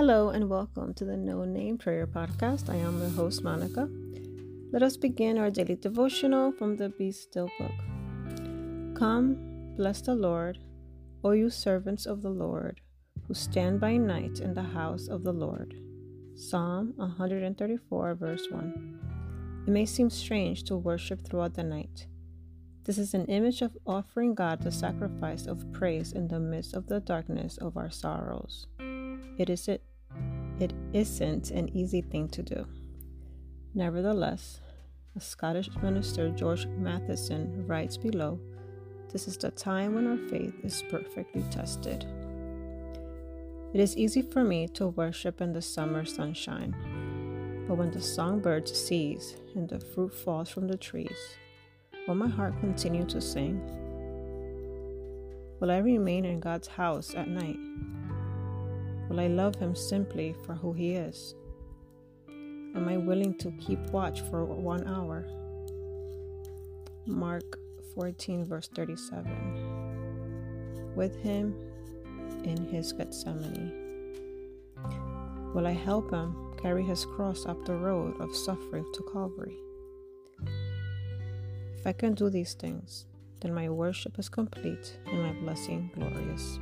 [0.00, 2.70] Hello and welcome to the No Name Prayer Podcast.
[2.70, 3.86] I am your host, Monica.
[4.72, 8.96] Let us begin our daily devotional from the Be Still book.
[8.96, 10.56] Come, bless the Lord,
[11.22, 12.80] O you servants of the Lord,
[13.28, 15.78] who stand by night in the house of the Lord.
[16.34, 19.64] Psalm 134, verse 1.
[19.66, 22.06] It may seem strange to worship throughout the night.
[22.84, 26.86] This is an image of offering God the sacrifice of praise in the midst of
[26.86, 28.66] the darkness of our sorrows.
[29.36, 29.82] It is it
[30.92, 32.66] isn't an easy thing to do.
[33.74, 34.60] Nevertheless,
[35.16, 38.40] a Scottish minister, George Matheson, writes below
[39.12, 42.06] this is the time when our faith is perfectly tested.
[43.72, 46.74] It is easy for me to worship in the summer sunshine,
[47.66, 51.36] but when the songbirds cease and the fruit falls from the trees,
[52.06, 53.60] will my heart continue to sing?
[55.60, 57.58] Will I remain in God's house at night?
[59.10, 61.34] Will I love him simply for who he is?
[62.28, 65.26] Am I willing to keep watch for one hour?
[67.06, 67.58] Mark
[67.96, 70.94] 14, verse 37.
[70.94, 71.56] With him
[72.44, 73.72] in his Gethsemane.
[75.56, 79.56] Will I help him carry his cross up the road of suffering to Calvary?
[81.76, 83.06] If I can do these things,
[83.40, 86.60] then my worship is complete and my blessing glorious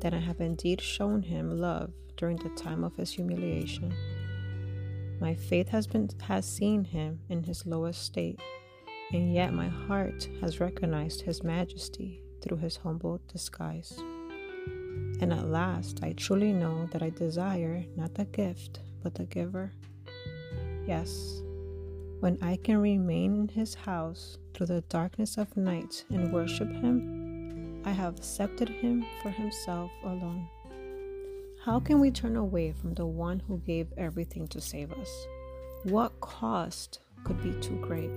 [0.00, 3.94] that I have indeed shown him love during the time of his humiliation.
[5.20, 8.40] My faith has been has seen him in his lowest state,
[9.12, 13.98] and yet my heart has recognized his majesty through his humble disguise.
[15.20, 19.72] And at last I truly know that I desire not the gift, but the giver.
[20.86, 21.42] Yes,
[22.20, 27.19] when I can remain in his house through the darkness of night and worship him,
[27.84, 30.48] I have accepted him for himself alone.
[31.64, 35.26] How can we turn away from the one who gave everything to save us?
[35.84, 38.10] What cost could be too great?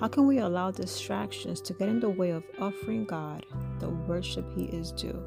[0.00, 3.44] How can we allow distractions to get in the way of offering God
[3.80, 5.22] the worship he is due?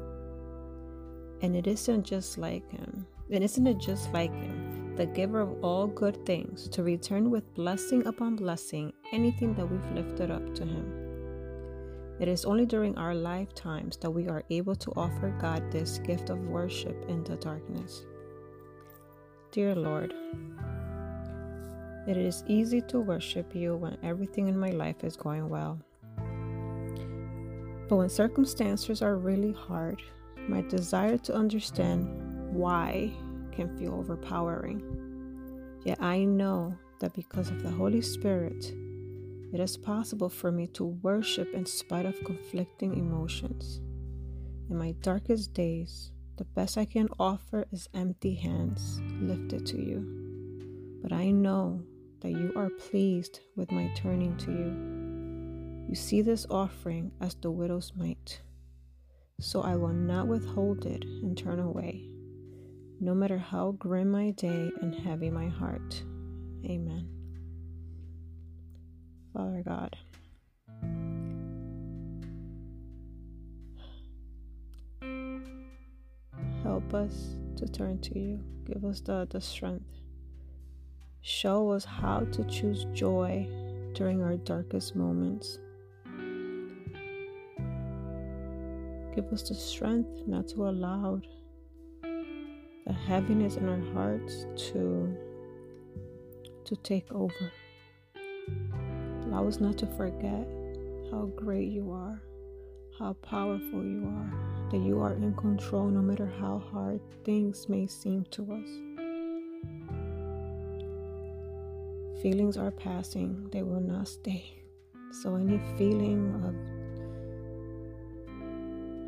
[1.42, 3.06] And it isn't just like him.
[3.30, 7.54] And isn't it just like him, the giver of all good things, to return with
[7.54, 11.01] blessing upon blessing anything that we've lifted up to him?
[12.20, 16.30] It is only during our lifetimes that we are able to offer God this gift
[16.30, 18.04] of worship in the darkness.
[19.50, 20.14] Dear Lord,
[22.06, 25.78] it is easy to worship you when everything in my life is going well.
[27.88, 30.02] But when circumstances are really hard,
[30.48, 32.08] my desire to understand
[32.52, 33.12] why
[33.52, 34.82] can feel overpowering.
[35.84, 38.72] Yet I know that because of the Holy Spirit,
[39.52, 43.80] it is possible for me to worship in spite of conflicting emotions.
[44.70, 51.00] In my darkest days, the best I can offer is empty hands lifted to you.
[51.02, 51.82] But I know
[52.20, 55.88] that you are pleased with my turning to you.
[55.88, 58.40] You see this offering as the widow's mite.
[59.40, 62.08] So I will not withhold it and turn away,
[63.00, 66.02] no matter how grim my day and heavy my heart.
[66.64, 67.21] Amen.
[69.32, 69.96] Father God.
[76.62, 78.40] Help us to turn to you.
[78.64, 79.84] Give us the, the strength.
[81.22, 83.48] Show us how to choose joy
[83.94, 85.58] during our darkest moments.
[89.14, 91.20] Give us the strength not to allow
[92.02, 95.16] the heaviness in our hearts to
[96.64, 97.52] to take over.
[99.32, 100.46] Allow us not to forget
[101.10, 102.20] how great you are,
[102.98, 107.86] how powerful you are, that you are in control no matter how hard things may
[107.86, 108.68] seem to us.
[112.20, 114.44] Feelings are passing, they will not stay.
[115.22, 116.34] So any feeling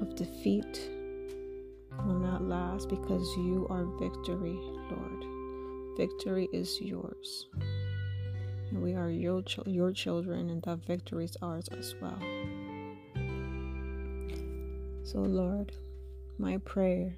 [0.00, 0.88] of of defeat
[2.06, 4.58] will not last because you are victory,
[4.90, 5.98] Lord.
[5.98, 7.46] Victory is yours.
[8.74, 12.18] We are your, ch- your children, and that victory is ours as well.
[15.04, 15.72] So, Lord,
[16.38, 17.14] my prayer,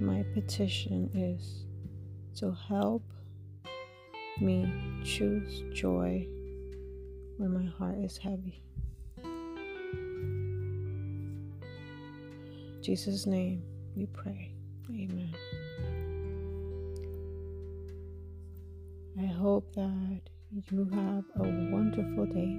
[0.00, 1.64] my petition is
[2.40, 3.02] to help
[4.40, 4.70] me
[5.04, 6.26] choose joy
[7.38, 8.62] when my heart is heavy.
[12.82, 13.62] Jesus' name
[13.96, 14.52] we pray.
[14.90, 15.34] Amen.
[19.18, 20.20] I hope that
[20.50, 22.54] you have a wonderful day.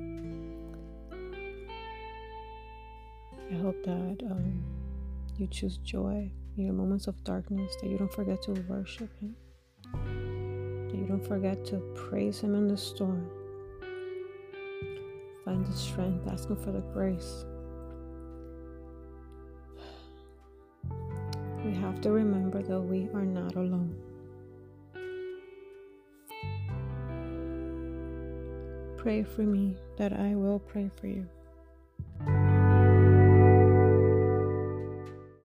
[3.52, 4.64] I hope that um,
[5.38, 9.36] you choose joy in your moments of darkness, that you don't forget to worship Him,
[9.94, 13.30] that you don't forget to praise Him in the storm.
[15.46, 17.46] Find the strength, asking for the grace.
[21.64, 24.07] We have to remember that we are not alone.
[28.98, 31.28] Pray for me that I will pray for you.